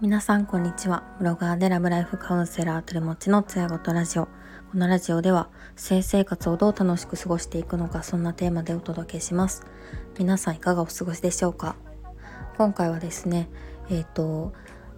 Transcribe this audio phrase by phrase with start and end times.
[0.00, 1.02] 皆さんこんにちは。
[1.18, 4.24] ブロガーでラブライフカウンセラートレモチのつやごとラジオ。
[4.24, 4.30] こ
[4.78, 9.66] のラジオでは性生活をどう楽しく過ごしていくのかそんなテーマでお届けします。
[10.18, 11.76] 皆さんいかがお過ごしでしょうか？
[12.56, 13.50] 今回はですね
[13.90, 14.54] えっ、ー、と、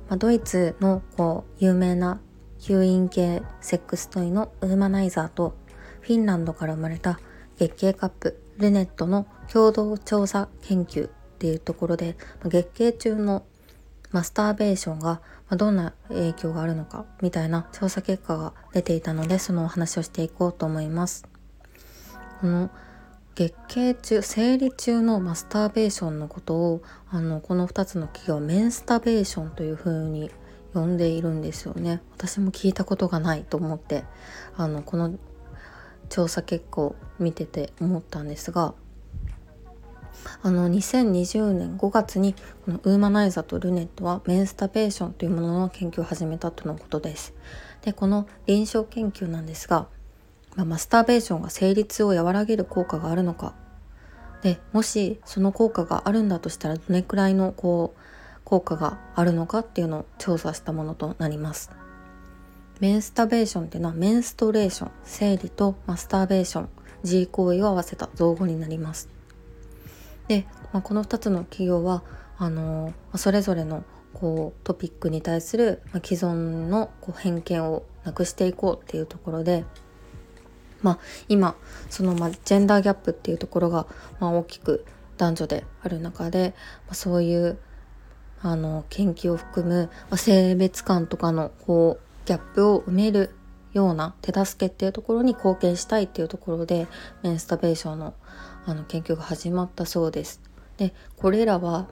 [0.08, 2.20] まあ、ドイツのこう有名な
[2.60, 5.56] 吸引系セックストイのウーマナイザーと
[6.00, 7.18] フィンランドから生まれた
[7.56, 8.41] 月経カップ。
[8.58, 13.44] ルネットの共同調査研究っていうところで月経中の
[14.10, 15.20] マスターベーションが
[15.50, 21.26] どんな影響があるのかみたいな調査結果が出ていたのでそのお話をしていこうと思います。
[22.40, 22.70] この
[23.34, 30.30] 月経中生理中のマスターベーションのことをあのこの2つの企業メンスタベーションというふうに
[30.74, 34.04] 呼んでいるんですよね私も聞いたことがないと思って
[34.56, 35.18] あのこの
[36.12, 38.74] 調査結果を見てて思ったんですが
[40.42, 42.34] あの2020年5月に
[42.66, 47.34] このウーマナイザーとルネットはメンスタベーションというものの研究を始めたとのことです。
[47.80, 49.88] でこの臨床研究なんですが、
[50.54, 53.54] まあ、マスターベーションが生理痛を和らげる効果があるのか
[54.42, 58.00] でもしその効果があるんだとしたらどれくらいのこう
[58.44, 61.70] 効果があるのかっていうのを調査したものとなります。
[62.82, 66.68] メンスタベーションっていうのはメンストレーション生理とマスターベーション
[67.04, 69.08] G 行為を合わせた造語になります。
[70.26, 72.02] で、まあ、この2つの企業は
[72.38, 76.32] あのそれぞれのこうトピックに対する、まあ、既存
[76.70, 79.64] のこう偏見をなくしていこうっていうところで、
[80.82, 81.54] まあ、今
[81.88, 83.86] その、まあ、ジェンダーギャップっていうところが、
[84.18, 84.84] まあ、大きく
[85.18, 86.52] 男女である中で、
[86.86, 87.58] まあ、そういう
[88.40, 93.34] あの研究を含む、まあ、性別感とかのこうギャップを埋める
[93.72, 96.86] ような手助けっていうところに貢献したいっていうところで
[97.22, 98.14] メンスタベーションの
[98.64, 100.40] あの研究が始まったそうです。
[100.76, 101.88] でこれらは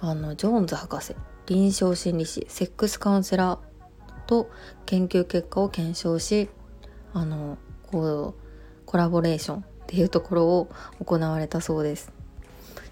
[0.00, 3.58] あのジョーンズ博士臨床心理士セックスカウンセラー
[4.26, 4.50] と
[4.86, 6.48] 研究結果を検証し
[7.12, 7.58] あの
[7.90, 8.42] こう
[8.84, 10.68] コラボレーションっていうところを
[11.04, 12.12] 行われたそうです。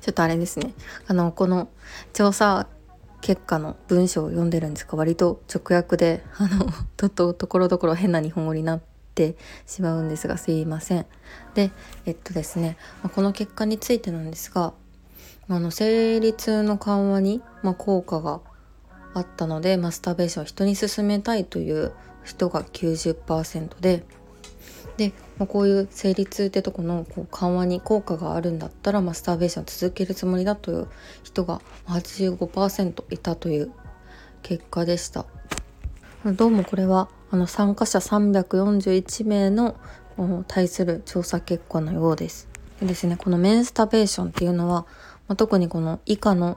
[0.00, 0.72] ちょっとあれですね
[1.06, 1.68] あのこの
[2.12, 2.66] 調査
[3.20, 6.66] 結果の文章を読んでるんですが割と直訳で あの
[6.96, 8.80] ととところどころ変な日本語になっ
[9.14, 11.06] てしまうんですがすいません。
[11.54, 11.70] で
[12.04, 12.76] えっとですね
[13.14, 14.72] この結果についてなんですが
[15.48, 18.40] あの生理痛の緩和に、まあ、効果が
[19.14, 21.92] あったのでマスターベーションを人に勧めたいという
[22.24, 24.04] 人が90%で
[24.96, 30.88] で、まあ、こういう生理痛ってとこのこう緩和に効果があるんだったらマスターベーションを続けるつもりだという
[31.22, 33.70] 人が85%いたという
[34.42, 35.26] 結果でした。
[36.24, 39.76] どうもこれはあの参加者341名の
[40.48, 42.48] 対する調査結果のようです。
[42.80, 44.86] でですねこのメンスタベーションっていうのは、
[45.28, 46.56] まあ、特にこの以下の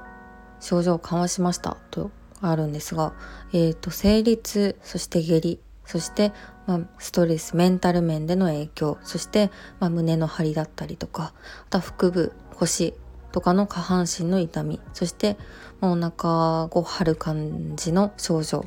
[0.59, 2.11] 症状を緩和しましたと
[2.41, 3.13] あるんですが、
[3.51, 5.59] えーと生理痛そして下痢
[5.89, 6.31] そして、
[6.67, 12.93] まあ、ストレスメンタル面での影響そして、まあ、胸の張りだったりとかあとは腹部腰
[13.31, 15.35] とかの下半身の痛みそして、
[15.79, 18.65] まあ、お腹を張る感じの症状。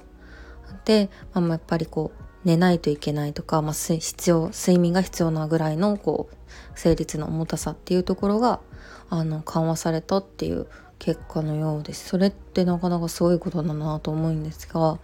[0.85, 6.37] で、まあ、やっぱりこう寝ないといけないとか、まあ、必要睡眠が必要なぐらいのこう
[6.75, 8.59] 生理の重たさっていうところが
[9.11, 10.67] あの緩和されたっていう
[11.05, 15.01] 結果のようですそれってなかなかすごいことだなと思うんですが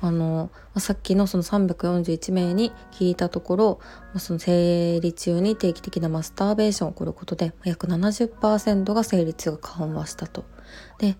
[0.00, 3.80] あのさっきのその341名に聞いたところ
[4.16, 10.46] その生理中に定期的なマスターベーションを起こることで約70%が生理痛が緩和したと。
[10.96, 11.16] で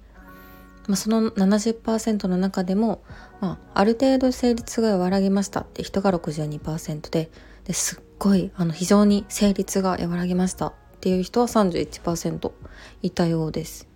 [0.88, 3.04] まあ、その70%の中でも、
[3.40, 7.30] まあ、ある程度生理痛が和らぎましたって人が62%で
[7.64, 12.50] ですっごいあの非常に生理痛が和らぎましたっていう人は31%
[13.02, 13.91] いたようです。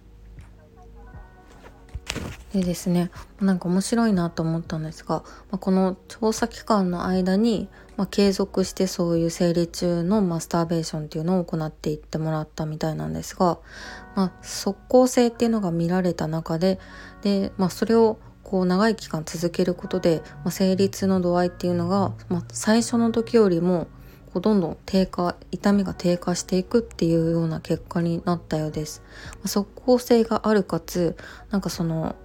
[2.52, 3.10] でですね
[3.40, 13.58] なんか面白いなと思ったんですが、まあ、この調査期間の間に、まあ、継続してそういう生理中のマスターベーションっていうのを行っていってもらったみたいなんですが、
[14.14, 16.78] まあ、即効性っていうのが見られた中で
[17.22, 23.88] で、まあ、それをこう長い期間続けることで、まあ、生理痛の度合いっていうのが、まあ、最初の時よりも
[24.36, 29.02] こうどんどん低下痛みが低下していくっていうような結果になったようです。
[29.42, 31.16] ま、即効性があるかつ
[31.50, 32.16] なんかその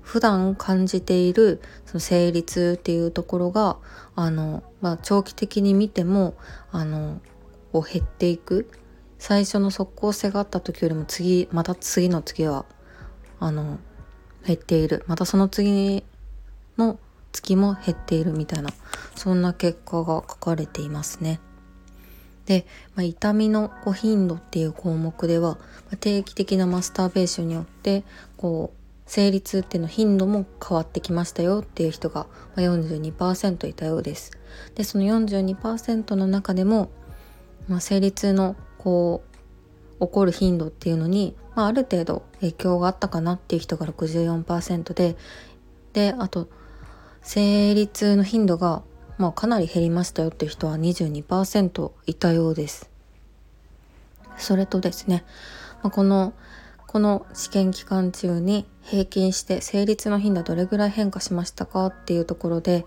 [0.00, 3.76] 普段感じているその生理痛っていうところが
[4.16, 6.34] あの、まあ、長期的に見ても
[6.72, 7.20] あの
[7.72, 8.68] こ減っていく
[9.20, 12.66] 最初の即効性があった時よりも次また次の次は
[13.38, 13.78] あの
[14.44, 16.02] 減っているまたその次
[16.76, 16.98] の
[17.30, 18.70] 月も減っているみたいな
[19.14, 21.38] そんな結果が書かれていますね。
[22.52, 25.56] で、まあ、痛みの頻度っていう項目では、
[26.00, 28.04] 定期的なマスターベーションによって
[28.36, 32.26] こう生理痛っていうの頻度も変わってきましたよっていう人が
[32.56, 34.32] 42%いたようです。
[34.74, 36.90] でその42%の中でも、
[37.68, 39.22] まあ、生理痛のこ
[39.98, 45.16] う起こる頻度っていうのに、まあ、ある程度影響があったかなっていう人が64%で
[45.94, 46.48] であと
[47.22, 48.82] 生理痛の頻度が、
[49.18, 52.90] まあ、かなり減りましたよっていう人は22%いたようです。
[54.36, 55.24] それとですね、
[55.82, 56.32] まあ、この
[56.86, 62.84] この試験期間中に平均して生理痛の頻度はどれぐらい変化しましたかっていうところで、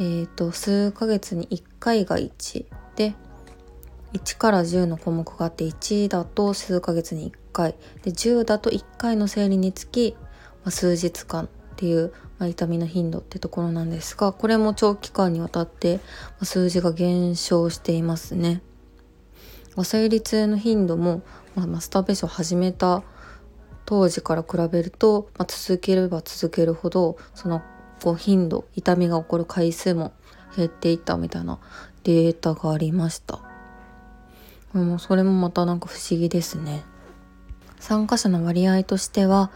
[0.00, 2.66] えーと、数ヶ月に1回が1
[2.96, 3.14] で
[4.14, 10.16] 1から10の項目があって1だと数ヶ月に1回で10だと1回の生理につき、
[10.64, 16.00] まあ、数日間っていう、まあ、痛みの頻度ってところなんですがこれも長期間にわたって、
[16.42, 18.62] 数字が減少していますね。
[19.82, 21.22] 生理痛の頻度も、
[21.54, 23.02] まあ、マスターベーションを始めた
[23.84, 27.62] 当時から比べると、まあ、続ければ続けるほどその
[28.02, 30.12] こう頻度痛みが起こる回数も
[30.56, 31.58] 減っていったみたいな
[32.04, 33.40] データがありました。
[34.84, 36.84] もそれもまたなんか不思議ですね。
[37.78, 39.50] 参加者の割合としては、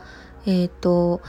[0.47, 1.21] えっ、ー、と、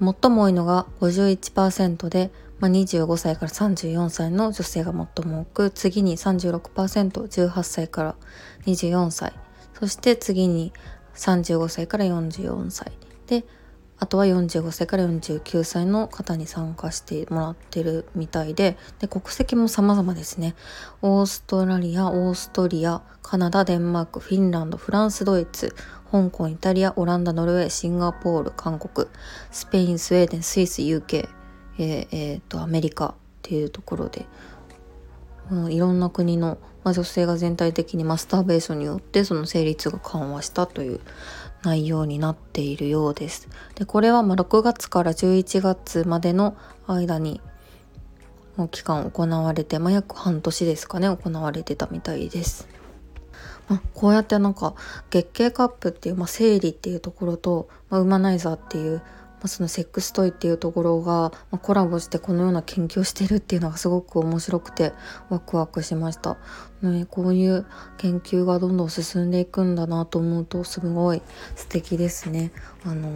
[0.00, 8.16] 最も多いのが51%で、まあ、25歳から34歳の女性が最も多く、次に36%、18歳から
[8.66, 9.32] 24歳、
[9.78, 10.72] そして次に
[11.14, 12.92] 35歳から44歳
[13.26, 13.44] で
[13.98, 20.54] あとは45歳から49歳の方に参加してもらってるみたいでで国籍も様々ですね。
[21.02, 25.74] オーストラリアオーストリアカナダデンマークフィンランドフランスドイツ
[26.10, 29.08] 香港イタリアオランダノルウェーシンガポール韓国
[29.50, 31.28] スペインスウェーデンスイス UK
[31.78, 34.26] えー、えー、とアメリカっていうところで、
[35.50, 41.00] うん、いろんな国のまあ、女性が全体的にマスターベーションによってその成立が緩和したという
[41.62, 43.48] 内容になっているようです。
[43.74, 47.40] でこれはま6月から11月までの間に
[48.70, 52.66] 期間行われて、まあ、約半年ですかね行われてたみたいです。
[53.76, 54.74] あ、こうやってなんか
[55.10, 59.02] 月経カップっていう、まあ、生理っていうところと、まあ、ウマナイザーっていう
[59.40, 64.92] まあ、そのセックストイっていうところが、まあ、コラボしてこのような研究をしてるっていうのがすごく面白くて
[65.30, 66.36] ワクワクしました。
[66.82, 71.22] ね、こういう研究がどんどん進んでいくんだなと思うとすごい
[71.56, 72.52] 素敵ですね。
[72.84, 73.08] あの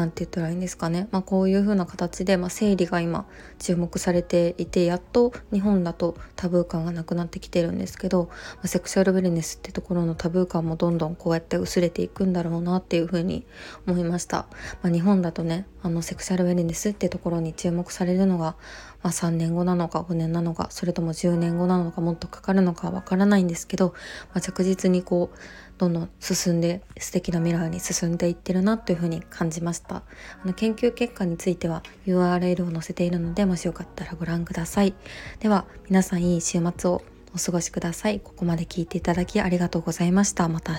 [0.00, 3.26] 何て言ったらいいんですかね、まあ、こういう風な形で、まあ、生理が今
[3.58, 13.44] 注目されていてやっと日本だとタブー感がなくなってきてるんですけど、まあ、セクシュアルウェルネスってところのタブー感もどんどんこうやって薄れていくんだろうなっていう風に
[13.86, 14.46] 思いました、
[14.82, 18.56] まあ、日本だとねあのセクシュアルウェルネスってところに注目されるのが、
[19.02, 23.94] まあ、3年後なのか5年なのかそれとも10年後なのかもっとかかるのかわからないんですけど、
[24.28, 25.38] まあ、着実にこう
[25.80, 29.96] どんどん進んで素敵な未来に進んでいってるなというふうに感じました。
[29.96, 30.02] あ
[30.44, 34.92] の研究結果については URL を載せているのでもしよかったらご覧ください。
[35.38, 37.02] では皆さんいい週末を
[37.34, 38.20] お過ごしください。
[38.20, 40.46] ここまで聞いていただきありがとうございました。
[40.50, 40.78] また明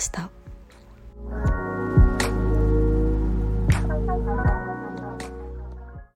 [1.57, 1.70] 日。